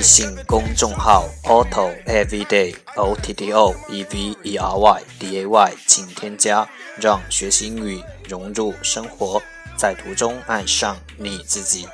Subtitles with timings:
[0.00, 6.66] 微信公众号 Auto Everyday O T T O E V E R Y D A Y，请添加，
[6.98, 9.42] 让学习英语融入生活，
[9.76, 11.86] 在途中爱上你自己。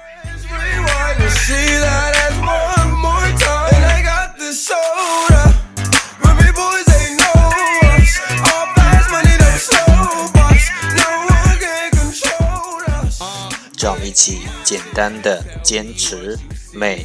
[13.83, 16.39] 让我们一起简单的坚持
[16.73, 17.05] 每。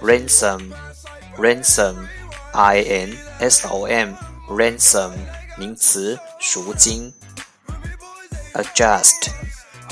[0.00, 0.72] ransom
[1.36, 1.94] ransom
[2.52, 4.14] i n s o m
[4.48, 5.12] ransom
[5.58, 7.12] 名词赎金
[8.54, 9.30] adjust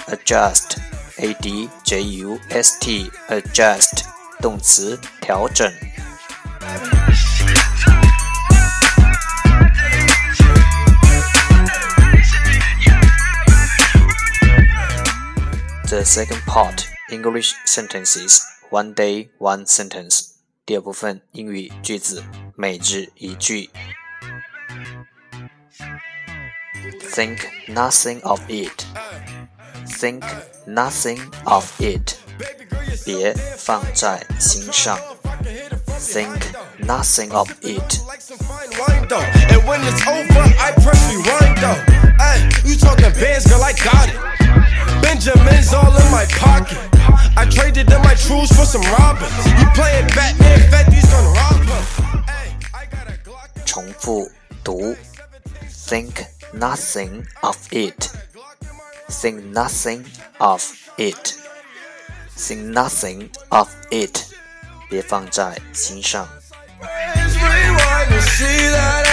[0.09, 0.78] adjust
[1.19, 4.04] a d j u s t adjust
[4.41, 5.70] 动词调整
[15.99, 20.31] The second part English sentences one day one sentence
[20.66, 22.23] 第二部分英语句子
[22.55, 23.69] 每日一句。
[27.16, 28.83] Think nothing of it.
[29.85, 30.23] Think
[30.66, 32.16] nothing of it.
[33.05, 34.97] 别放在心上。
[35.99, 36.39] Think
[36.79, 37.99] nothing of it.
[38.07, 39.21] Like some fine wine though.
[39.21, 41.79] And when it's over, I press rewind though.
[42.17, 44.38] Hey, you talking bands, girl, I got it.
[45.09, 46.77] Benjamin's all in my pocket.
[47.38, 49.31] I traded in my truths for some robbers.
[49.59, 52.23] You playing Batman, Fetty's gonna rob him.
[52.23, 53.49] Hey, I got a Glock.
[53.66, 54.29] 重复
[54.63, 54.95] 读。
[55.88, 58.09] Think nothing of it.
[59.09, 60.05] Think nothing
[60.39, 60.63] of
[60.97, 61.35] it.
[62.35, 64.25] Think nothing of it.
[64.89, 66.27] 别放在心上。
[66.81, 69.08] Let's rewind and see that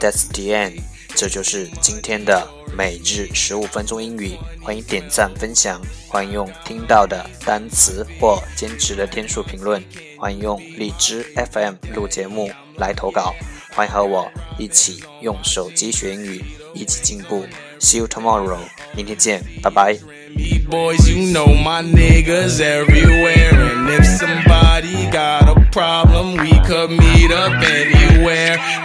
[0.00, 0.80] That's the end.
[1.14, 4.38] 这就是今天的每日十五分钟英语。
[4.62, 9.84] 欢迎点赞分享，欢迎用听到的单词或坚持的天数评论，
[10.18, 13.34] 欢迎用荔枝 FM 录节目来投稿，
[13.74, 16.42] 欢迎和我一起用手机学英语，
[16.72, 17.44] 一起进步。
[17.78, 18.60] See you tomorrow，
[18.94, 19.98] 明天见，拜拜。
[20.34, 23.52] Me boys, you know my niggas everywhere.
[23.52, 28.09] And if somebody got a problem, we could meet up anywhere.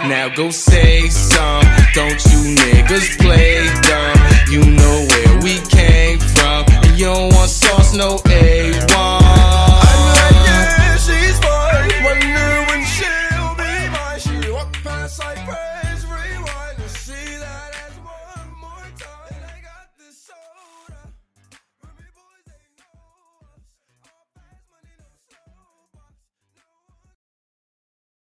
[0.08, 1.64] Now go say some.
[1.92, 4.18] Don't you niggas play dumb?
[4.48, 6.64] You know where we came from.
[6.84, 8.55] And you don't want sauce, no A1.